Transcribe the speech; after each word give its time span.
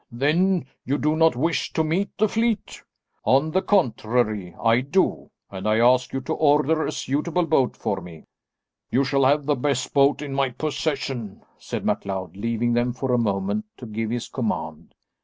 Then 0.11 0.65
you 0.83 0.97
do 0.97 1.15
not 1.15 1.35
wish 1.35 1.73
to 1.73 1.83
meet 1.83 2.09
the 2.17 2.27
fleet." 2.27 2.81
"On 3.23 3.51
the 3.51 3.61
contrary, 3.61 4.55
I 4.59 4.81
do, 4.81 5.29
and 5.51 5.67
I 5.67 5.77
ask 5.77 6.11
you 6.11 6.21
to 6.21 6.33
order 6.33 6.83
a 6.83 6.91
suitable 6.91 7.45
boat 7.45 7.77
for 7.77 8.01
me." 8.01 8.23
"You 8.89 9.03
shall 9.03 9.25
have 9.25 9.45
the 9.45 9.53
best 9.53 9.93
boat 9.93 10.23
in 10.23 10.33
my 10.33 10.49
possession," 10.49 11.43
said 11.59 11.85
MacLeod 11.85 12.35
leaving 12.35 12.73
them 12.73 12.93
for 12.93 13.13
a 13.13 13.19
moment 13.19 13.65
to 13.77 13.85
give 13.85 14.09
his 14.09 14.27
command. 14.27 14.95